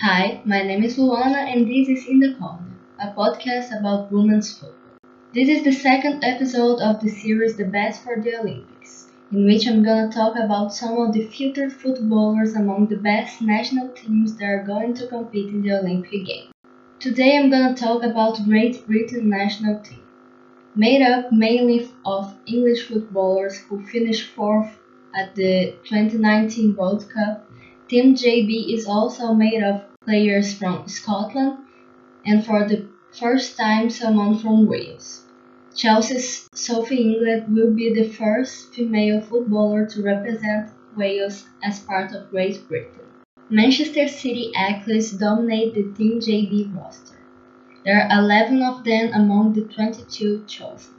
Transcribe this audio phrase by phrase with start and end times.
[0.00, 4.52] Hi, my name is Luana and this is In the Corner, a podcast about women's
[4.52, 4.98] football.
[5.32, 9.66] This is the second episode of the series The Best for the Olympics, in which
[9.66, 14.44] I'm gonna talk about some of the future footballers among the best national teams that
[14.44, 16.52] are going to compete in the Olympic Games.
[17.00, 20.02] Today I'm gonna talk about Great Britain national team,
[20.74, 24.78] made up mainly of English footballers who finished fourth
[25.14, 27.45] at the 2019 World Cup.
[27.88, 31.58] Team GB is also made of players from Scotland
[32.24, 35.22] and for the first time someone from Wales.
[35.76, 42.28] Chelsea's Sophie Ingle will be the first female footballer to represent Wales as part of
[42.30, 43.06] Great Britain.
[43.50, 47.18] Manchester City athletes dominate the Team GB roster.
[47.84, 50.94] There are 11 of them among the 22 chosen.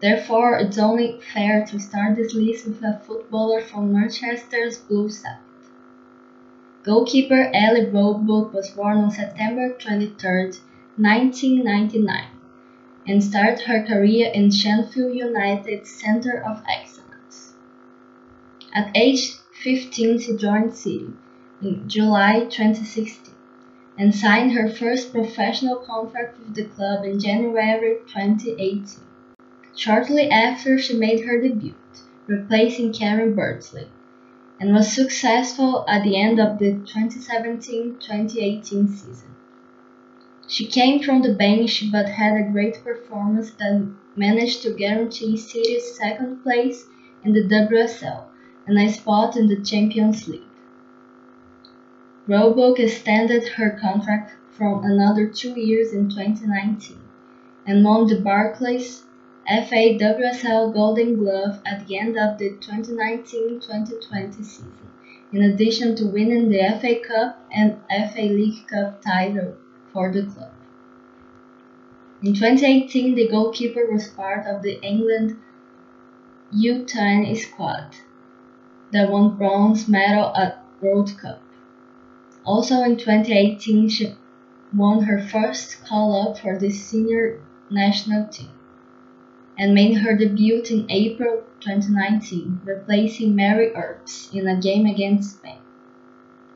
[0.00, 5.38] Therefore, it's only fair to start this list with a footballer from Manchester's Blue side.
[6.82, 10.52] Goalkeeper Ellie Roebuck was born on September 23,
[10.96, 12.24] 1999,
[13.06, 17.52] and started her career in Sheffield United's Centre of Excellence.
[18.72, 21.12] At age 15, she joined City
[21.60, 23.34] in July 2016
[23.98, 28.86] and signed her first professional contract with the club in January 2018.
[29.76, 31.74] Shortly after, she made her debut,
[32.26, 33.88] replacing Karen Bardsley,
[34.60, 39.34] and was successful at the end of the 2017-2018 season.
[40.46, 45.96] She came from the bench but had a great performance that managed to guarantee City's
[45.96, 46.86] second place
[47.24, 48.24] in the WSL
[48.66, 50.42] and a spot in the Champions League.
[52.26, 56.98] Roebuck extended her contract for another two years in 2019
[57.66, 59.04] and won the Barclays
[59.48, 64.72] FA WSL Golden Glove at the end of the 2019-2020 season,
[65.32, 69.56] in addition to winning the FA Cup and FA League Cup title
[69.92, 70.52] for the club.
[72.22, 75.36] In 2018, the goalkeeper was part of the England
[76.54, 77.96] U20 squad
[78.92, 81.40] that won bronze medal at World Cup.
[82.44, 84.14] Also in 2018, she
[84.76, 87.40] won her first call-up for the senior
[87.70, 88.50] national team
[89.60, 95.58] and made her debut in April 2019, replacing Mary Earps in a game against Spain.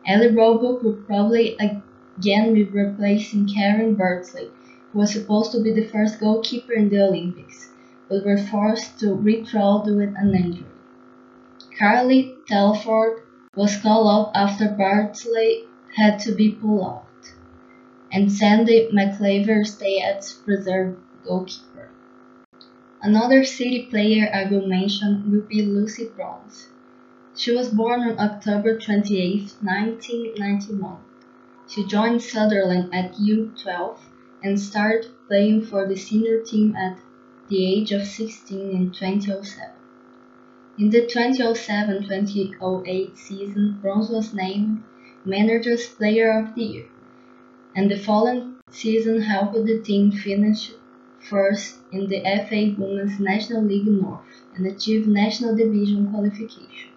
[0.07, 4.49] Ellie Roebuck would probably again be replacing Karen Bardsley,
[4.91, 7.69] who was supposed to be the first goalkeeper in the Olympics,
[8.09, 10.65] but were forced to withdraw due to an injury.
[11.79, 13.21] Carly Telford
[13.55, 17.35] was called up after Bardsley had to be pulled out,
[18.11, 21.74] and Sandy MacIver stayed as reserve goalkeeper.
[23.05, 26.69] Another City player I will mention will be Lucy Bronze.
[27.37, 30.97] She was born on October 28, 1991.
[31.69, 33.99] She joined Sunderland at U12
[34.43, 36.97] and started playing for the senior team at
[37.51, 39.69] the age of 16 in 2007.
[40.79, 44.83] In the 2007-2008 season, Bronze was named
[45.27, 46.87] Manager's Player of the Year,
[47.77, 50.73] and the following season helped the team finish
[51.29, 54.21] first in the FA Women's National League North
[54.55, 56.91] and achieve National Division qualification.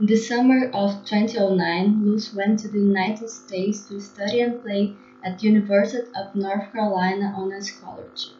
[0.00, 4.96] In the summer of 2009, Luce went to the United States to study and play
[5.22, 8.34] at the University of North Carolina on a scholarship.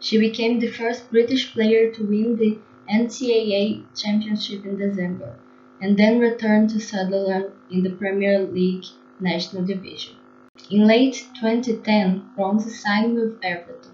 [0.00, 2.58] She became the first British player to win the
[2.90, 5.36] NCAA championship in December,
[5.80, 8.84] and then returned to Sunderland in the Premier League
[9.18, 10.16] National Division.
[10.68, 13.92] In late 2010, Bronze signed with Everton,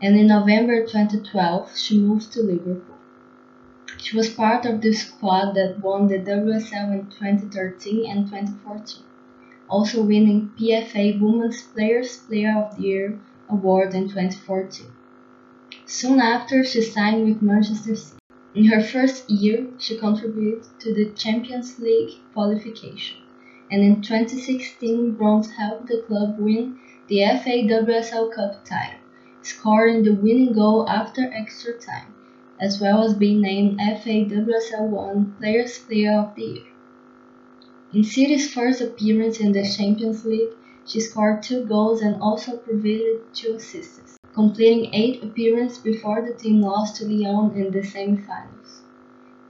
[0.00, 2.96] and in November 2012 she moved to Liverpool.
[3.98, 9.04] She was part of the squad that won the WSL in 2013 and 2014,
[9.68, 14.90] also winning PFA Women's Players Player of the Year award in 2014.
[15.86, 18.18] Soon after, she signed with Manchester City.
[18.56, 23.21] In her first year, she contributed to the Champions League qualification
[23.72, 26.78] and in 2016 Bronze helped the club win
[27.08, 29.00] the FA WSL Cup title,
[29.40, 32.14] scoring the winning goal after extra time,
[32.60, 36.72] as well as being named FA WSL 1 Players Player of the Year.
[37.94, 40.52] In City's first appearance in the Champions League,
[40.84, 46.60] she scored two goals and also provided two assists, completing eight appearances before the team
[46.60, 48.82] lost to Lyon in the semi-finals.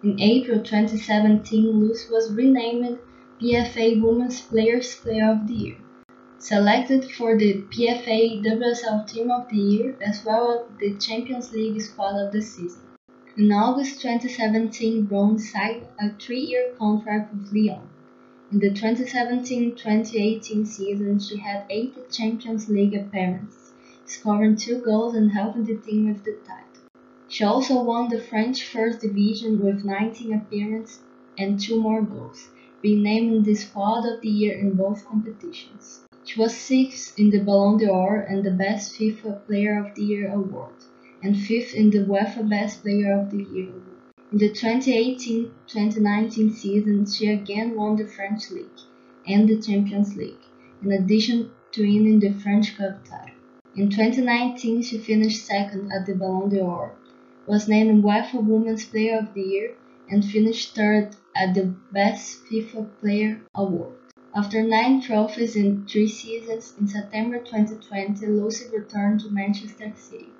[0.04, 3.00] In April 2017, Luce was renamed
[3.42, 5.76] PFA Women's Players Player of the Year,
[6.38, 11.82] selected for the PFA WSL Team of the Year as well as the Champions League
[11.82, 12.82] Squad of the season.
[13.36, 17.88] In August 2017, Bronze signed a three-year contract with Lyon.
[18.52, 23.72] In the 2017-2018 season, she had eight Champions League appearances,
[24.06, 27.00] scoring two goals and helping the team with the title.
[27.26, 31.00] She also won the French First Division with 19 appearances
[31.36, 32.46] and two more goals,
[32.82, 36.00] being named the Squad of the Year in both competitions.
[36.24, 40.32] She was sixth in the Ballon d'Or and the Best FIFA Player of the Year
[40.32, 40.74] award,
[41.22, 43.82] and fifth in the UEFA Best Player of the Year award.
[44.32, 48.66] In the 2018-2019 season, she again won the French League
[49.26, 50.40] and the Champions League,
[50.82, 53.36] in addition to winning the French Cup title.
[53.76, 56.96] In 2019, she finished second at the Ballon d'Or,
[57.46, 59.74] was named UEFA Women's Player of the Year,
[60.08, 63.94] and finished third at the Best FIFA Player award.
[64.34, 70.30] After nine trophies in three seasons, in September 2020, Lucy returned to Manchester City.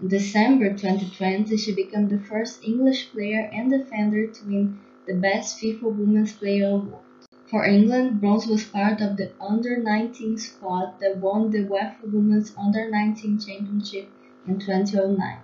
[0.00, 5.60] In December 2020, she became the first English player and defender to win the Best
[5.60, 7.02] FIFA Women's Player award.
[7.50, 13.44] For England, Bronze was part of the under-19 squad that won the UEFA Women's Under-19
[13.44, 14.08] Championship
[14.46, 15.38] in 2009,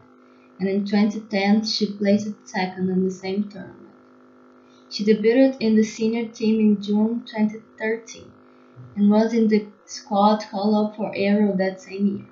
[0.60, 3.85] and in 2010 she placed second in the same tournament.
[4.96, 8.32] She debuted in the senior team in June 2013
[8.96, 12.24] and was in the squad call-up for Euro that same year.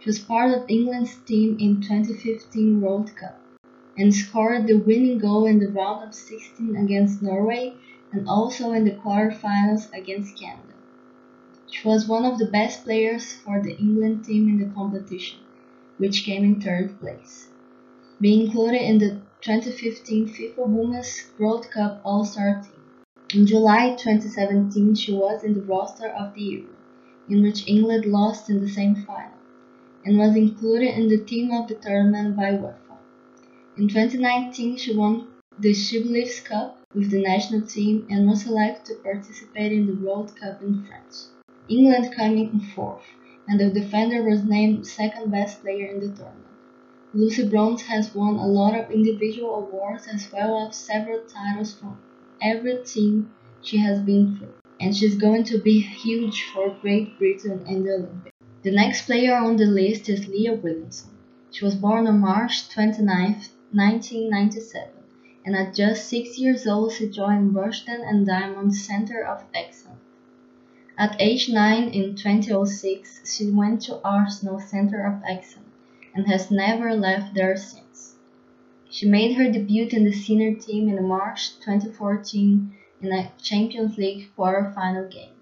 [0.00, 3.40] She was part of England's team in 2015 World Cup
[3.96, 7.74] and scored the winning goal in the round of 16 against Norway
[8.10, 10.74] and also in the quarterfinals against Canada.
[11.70, 15.38] She was one of the best players for the England team in the competition,
[15.98, 17.50] which came in third place,
[18.20, 22.82] being included in the 2015 FIFA Women's World Cup All-Star team.
[23.32, 26.74] In July 2017, she was in the roster of the Euro,
[27.28, 29.38] in which England lost in the semi-final
[30.04, 32.96] and was included in the team of the tournament by UEFA.
[33.76, 36.02] In 2019, she won the She
[36.44, 40.84] Cup with the national team and was selected to participate in the World Cup in
[40.84, 41.28] France.
[41.68, 43.04] England coming in fourth,
[43.46, 46.47] and the defender was named second best player in the tournament.
[47.18, 51.98] Lucy Bronze has won a lot of individual awards as well as several titles from
[52.40, 57.66] every team she has been through, and she's going to be huge for Great Britain
[57.66, 58.36] in the Olympics.
[58.62, 61.10] The next player on the list is Leah Williamson.
[61.50, 63.10] She was born on March 29,
[63.72, 64.88] 1997,
[65.44, 69.98] and at just 6 years old she joined Rushden and Diamond Centre of Excellence.
[70.96, 75.67] At age 9 in 2006, she went to Arsenal Centre of Excellence
[76.14, 78.16] and has never left there since.
[78.90, 82.72] She made her debut in the senior team in March 2014
[83.02, 85.34] in a Champions League quarter-final game.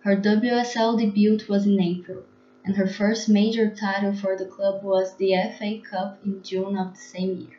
[0.00, 2.24] Her WSL debut was in April,
[2.64, 6.92] and her first major title for the club was the FA Cup in June of
[6.92, 7.58] the same year.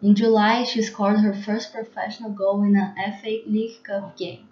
[0.00, 4.46] In July, she scored her first professional goal in an FA League Cup game,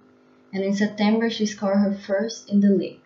[0.53, 3.06] and in September she scored her first in the league.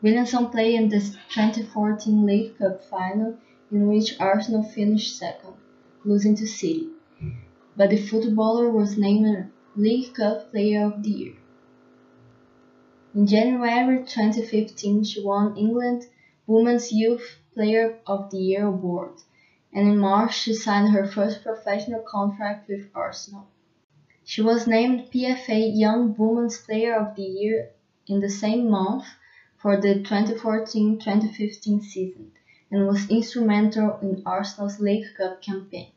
[0.00, 3.34] Williamson played in the 2014 League Cup final,
[3.72, 5.54] in which Arsenal finished second,
[6.04, 6.90] losing to City,
[7.76, 11.36] but the footballer was named League Cup Player of the Year.
[13.12, 16.06] In January 2015, she won England
[16.46, 19.14] Women's Youth Player of the Year award,
[19.72, 23.48] and in March she signed her first professional contract with Arsenal.
[24.22, 27.70] She was named PFA Young Women's Player of the Year
[28.06, 29.04] in the same month
[29.58, 32.30] for the 2014-2015 season
[32.70, 35.90] and was instrumental in Arsenal's League Cup campaign.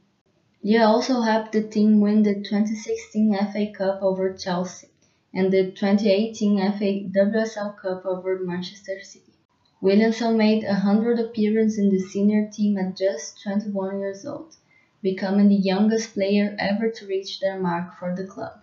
[0.63, 4.87] Leah also helped the team win the 2016 FA Cup over Chelsea
[5.33, 9.33] and the 2018 FA WSL Cup over Manchester City.
[9.81, 14.55] Williamson made a hundred appearances in the senior team at just 21 years old,
[15.01, 18.53] becoming the youngest player ever to reach that mark for the club.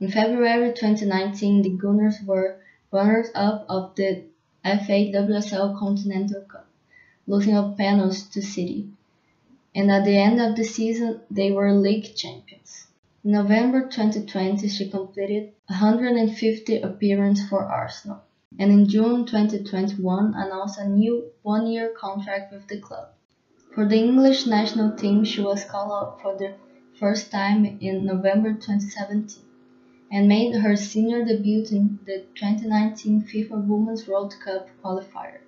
[0.00, 4.24] In February 2019, the Gunners were runners-up of the
[4.64, 6.66] FA WSL Continental Cup,
[7.26, 8.88] losing on penalties to City,
[9.74, 12.86] and at the end of the season they were league champions.
[13.24, 18.22] In November 2020, she completed 150 appearances for Arsenal,
[18.58, 23.08] and in June 2021 announced a new one-year contract with the club.
[23.74, 26.54] For the English national team, she was called up for the
[26.98, 29.47] first time in November 2017
[30.10, 35.40] and made her senior debut in the 2019 FIFA Women's World Cup qualifier.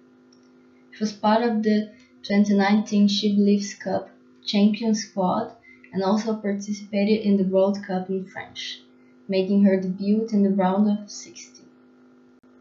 [0.92, 4.10] She was part of the 2019 She Believes Cup
[4.44, 5.52] champion squad
[5.92, 8.82] and also participated in the World Cup in French,
[9.28, 11.66] making her debut in the round of 16.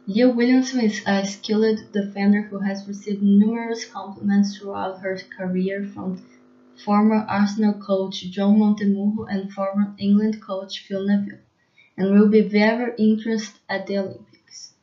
[0.07, 6.19] Leah Williamson is a skilled defender who has received numerous compliments throughout her career from
[6.83, 11.39] former Arsenal coach John Montemurro and former England coach Phil Neville,
[11.99, 14.73] and will be very interested at the Olympics.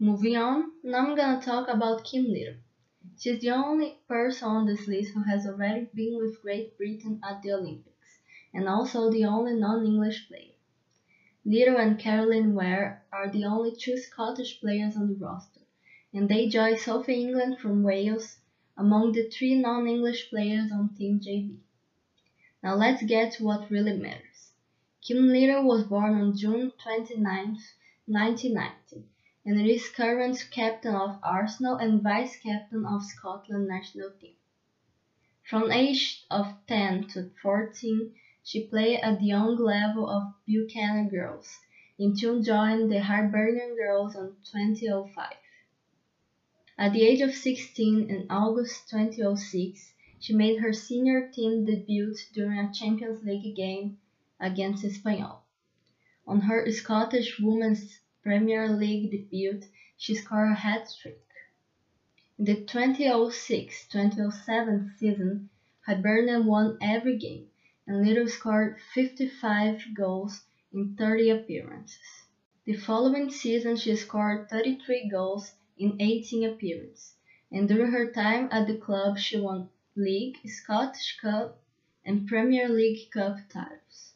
[0.00, 2.56] Moving on, now I'm gonna talk about Kim Little.
[3.16, 7.40] She's the only person on this list who has already been with Great Britain at
[7.42, 8.18] the Olympics,
[8.52, 10.56] and also the only non-English player.
[11.44, 15.60] Little and Caroline Weir are the only two Scottish players on the roster,
[16.12, 18.38] and they join Sophie England from Wales
[18.76, 21.54] among the three non-English players on Team GB.
[22.64, 24.33] Now let's get to what really matters.
[25.06, 27.58] Kim Little was born on June 29,
[28.06, 29.06] 1990,
[29.44, 34.32] and is current captain of Arsenal and vice-captain of Scotland national team.
[35.42, 41.60] From age of 10 to 14, she played at the young level of Buchanan Girls,
[41.98, 45.28] until joining the Hibernian Girls in 2005.
[46.78, 52.58] At the age of 16 in August 2006, she made her senior team debut during
[52.58, 53.98] a Champions League game
[54.40, 55.40] against Espanyol.
[56.26, 59.60] On her Scottish Women's Premier League debut,
[59.96, 61.20] she scored a hat-trick.
[62.38, 65.50] In the 2006-2007 season,
[65.86, 67.46] Hibernian won every game,
[67.86, 72.24] and Little scored 55 goals in 30 appearances.
[72.64, 77.14] The following season she scored 33 goals in 18 appearances,
[77.52, 81.60] and during her time at the club she won League, Scottish Cup,
[82.04, 84.13] and Premier League Cup titles.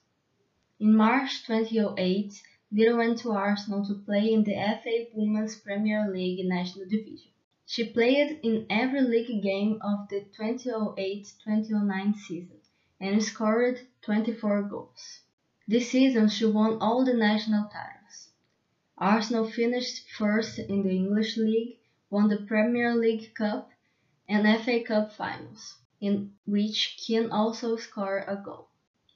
[0.80, 6.46] In March 2008, Little went to Arsenal to play in the FA Women's Premier League
[6.46, 7.32] National Division.
[7.66, 12.60] She played in every league game of the 2008-2009 season
[13.00, 15.22] and scored 24 goals.
[15.66, 18.28] This season she won all the national titles.
[18.96, 23.72] Arsenal finished first in the English League, won the Premier League Cup
[24.28, 28.68] and FA Cup finals, in which Keane also scored a goal.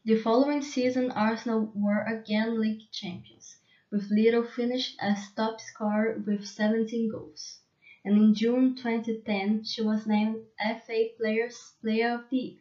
[0.05, 3.57] The following season Arsenal were again league champions,
[3.91, 7.61] with Little finished as top scorer with 17 goals.
[8.05, 12.61] And in June 2010 she was named FA Players Player of the Year.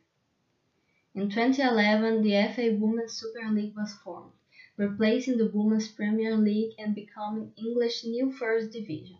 [1.15, 4.33] In 2011 the FA Women's Super League was formed
[4.77, 9.17] replacing the Women's Premier League and becoming English new First Division.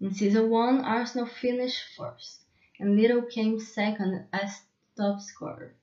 [0.00, 2.40] In Season 1, Arsenal finished first,
[2.80, 4.62] and Little came second as
[4.96, 5.74] top scorer.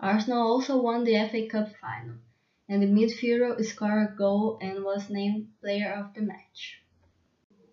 [0.00, 2.16] Arsenal also won the FA Cup final,
[2.68, 6.80] and the midfielder scored a goal and was named Player of the Match.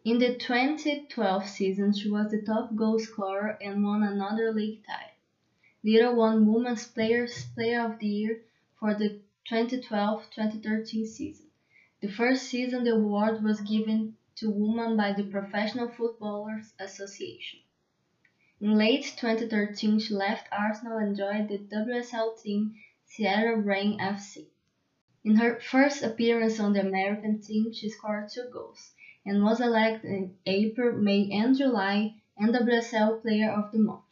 [0.06, 5.16] In the 2012 season, she was the top goal scorer and won another league title.
[5.84, 8.42] Little won Women's Players Player of the Year
[8.80, 11.48] for the 2012-2013 season.
[12.02, 17.62] The first season the award was given to women by the Professional Footballers Association.
[18.64, 22.76] In late 2013 she left Arsenal and joined the WSL team
[23.06, 24.50] Seattle Reign FC.
[25.24, 28.94] In her first appearance on the American team she scored two goals
[29.26, 34.04] and was elected in April, May and July NWSL Player of the Month.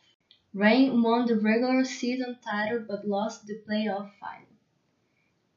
[0.51, 4.48] Reign won the regular season title but lost the playoff final.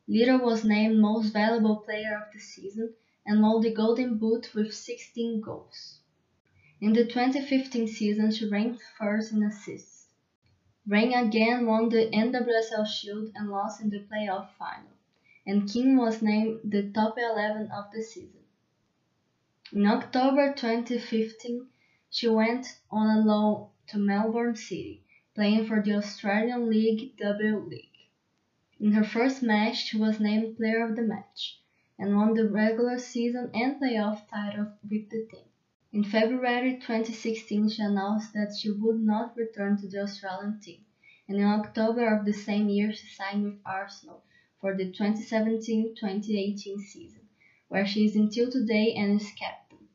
[0.07, 2.93] Little was named Most Valuable Player of the Season
[3.25, 6.02] and won the Golden Boot with 16 goals.
[6.83, 10.09] In the 2015 season, she ranked first in assists.
[10.85, 14.91] Reign again won the NWSL Shield and lost in the playoff final,
[15.47, 18.41] and King was named the top 11 of the season.
[19.73, 21.69] In October 2015,
[22.11, 25.05] she went on a loan to Melbourne City,
[25.37, 28.09] playing for the Australian League W League.
[28.81, 31.61] In her first match she was named player of the match,
[31.97, 35.52] and won the regular season and playoff title with the team.
[35.95, 40.81] In February 2016 she announced that she would not return to the Australian team,
[41.29, 44.23] and in October of the same year she signed with Arsenal
[44.59, 47.29] for the 2017-2018 season,
[47.69, 49.87] where she is until today and is captain,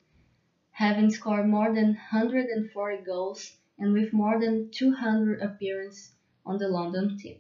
[0.70, 6.13] having scored more than 140 goals and with more than 200 appearances
[6.46, 7.39] on the London team.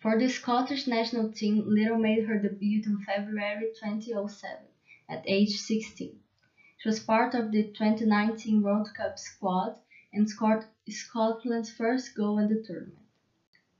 [0.00, 4.66] For the Scottish national team, Little made her debut in February 2007
[5.08, 6.18] at age 16.
[6.80, 9.80] She was part of the 2019 World Cup squad
[10.12, 13.04] and scored Scotland's first goal in the tournament.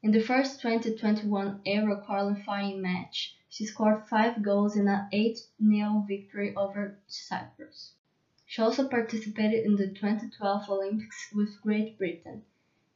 [0.03, 6.53] In the first 2021 Euro qualifying match, she scored five goals in an 8-0 victory
[6.57, 7.93] over Cyprus.
[8.45, 12.43] She also participated in the 2012 Olympics with Great Britain,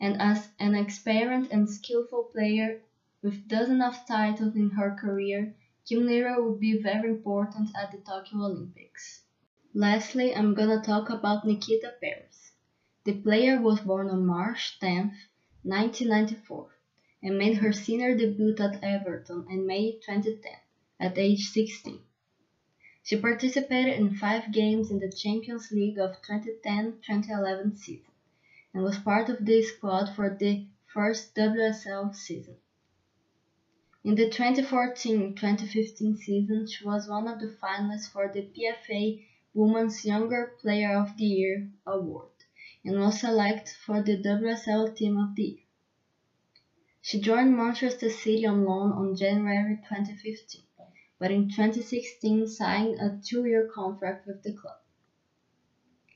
[0.00, 2.80] and as an experienced and skillful player
[3.23, 5.54] with dozens of titles in her career,
[5.87, 9.23] Kim Little would be very important at the Tokyo Olympics.
[9.75, 12.52] Lastly, I'm gonna talk about Nikita Parris.
[13.05, 15.17] The player was born on March 10,
[15.62, 16.69] 1994
[17.23, 20.52] and made her senior debut at Everton in May 2010
[21.00, 22.02] at age 16.
[23.02, 28.12] She participated in five games in the Champions League of 2010-2011 season
[28.75, 32.57] and was part of the squad for the first WSL season.
[34.05, 40.54] In the 2014-2015 season, she was one of the finalists for the PFA Women's Younger
[40.62, 42.30] Player of the Year award
[42.85, 45.66] and was selected for the WSL Team of the Year.
[47.02, 50.62] She joined Manchester City on loan on January 2015,
[51.18, 54.76] but in 2016 signed a two-year contract with the club.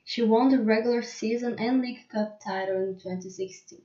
[0.02, 3.82] She won the regular season and League Cup title in 2016.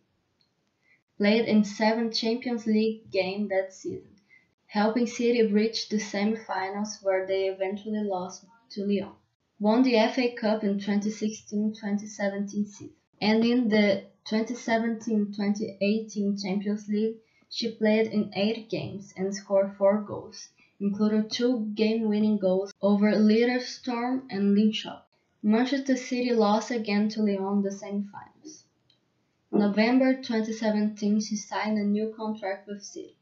[1.17, 4.15] Played in seven Champions League games that season,
[4.67, 9.15] helping City reach the semi-finals where they eventually lost to Lyon
[9.61, 12.89] won the FA Cup in 2016-2017 season,
[13.21, 20.49] and in the 2017-2018 Champions League, she played in 8 games and scored 4 goals,
[20.79, 25.03] including 2 game-winning goals over Lillestrøm and Linköping.
[25.43, 28.65] Manchester City lost again to Lyon in the semi-finals.
[29.51, 33.15] In November 2017, she signed a new contract with City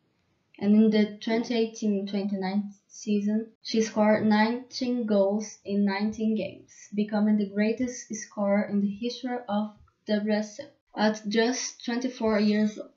[0.58, 8.14] and in the 2018-2019 season, she scored 19 goals in 19 games, becoming the greatest
[8.16, 9.70] scorer in the history of
[10.08, 12.90] WSL at just 24 years old.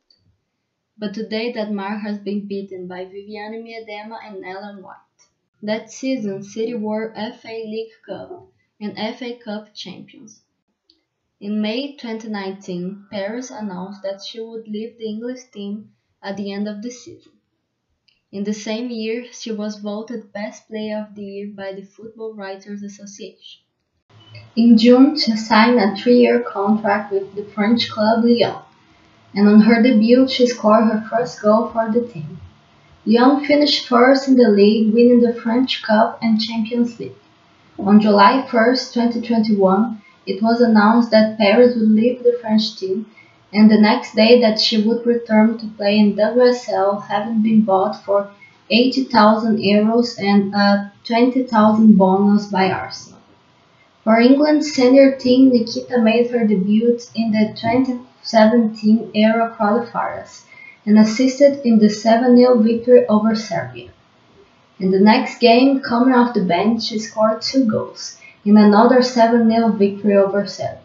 [0.97, 4.97] But today that mark has been beaten by Vivianne Miedema and Ellen White.
[5.61, 8.49] That season, City were FA League Cup
[8.81, 10.43] and FA Cup champions.
[11.39, 16.67] In May 2019, Parris announced that she would leave the English team at the end
[16.67, 17.33] of the season.
[18.33, 22.33] In the same year, she was voted Best Player of the Year by the Football
[22.33, 23.61] Writers Association.
[24.57, 28.63] In June, she signed a three-year contract with the French club Lyon,
[29.35, 32.41] and on her debut, she scored her first goal for the team.
[33.05, 37.21] Lyon finished first in the league, winning the French Cup and Champions League.
[37.79, 43.05] On July 1, 2021, it was announced that Parris would leave the French team
[43.53, 48.03] and the next day that she would return to play in WSL, having been bought
[48.05, 48.31] for
[48.71, 53.19] 80,000 euros and a 20,000 bonus by Arsenal.
[54.05, 60.45] For England's senior team, Nikita made her debut in the 2017 Euro qualifiers
[60.85, 63.91] and assisted in the 7-0 victory over Serbia.
[64.81, 69.79] In the next game, coming off the bench, she scored two goals in another 7-0
[69.79, 70.82] victory over Serbia.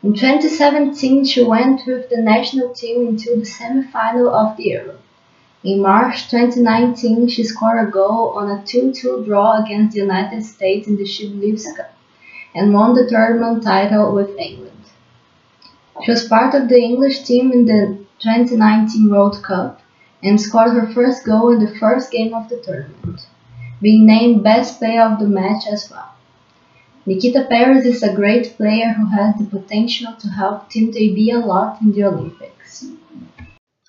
[0.00, 4.98] In 2017, she went with the national team into the semi-final of the Euro.
[5.64, 10.86] In March 2019, she scored a goal on a 2-2 draw against the United States
[10.86, 11.28] in the She
[11.76, 11.92] Cup
[12.54, 14.84] and won the tournament title with England.
[16.04, 19.80] She was part of the English team in the 2019 World Cup
[20.22, 23.26] and scored her first goal in the first game of the tournament,
[23.82, 26.14] being named Best Player of the match as well.
[27.08, 31.38] Nikita Parris is a great player who has the potential to help Team GB a
[31.38, 32.84] lot in the Olympics.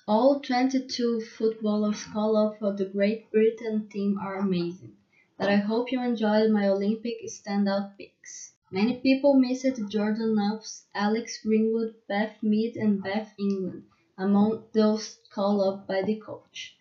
[0.08, 4.94] All 22 footballers call up for the Great Britain team are amazing,
[5.36, 8.54] but I hope you enjoyed my Olympic standout picks.
[8.70, 13.82] Many people missed Jordan Nobbs, Alex Greenwood, Beth Mead and Beth England
[14.16, 16.74] among those called up by the coach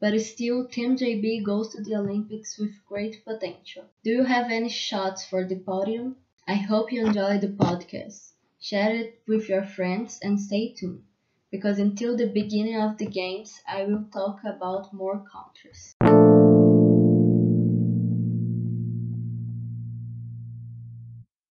[0.00, 3.84] but still Team GB goes to the Olympics with great potential.
[4.02, 6.16] Do you have any shots for the podium?
[6.48, 8.32] I hope you enjoy the podcast.
[8.60, 11.02] Share it with your friends and stay tuned,
[11.50, 15.94] because until the beginning of the games, I will talk about more countries.